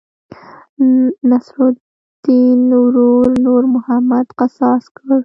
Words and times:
نصرالیدن 1.29 2.67
ورور 2.83 3.25
نور 3.45 3.63
محمد 3.75 4.27
قصاص 4.39 4.83
کړ. 4.95 5.09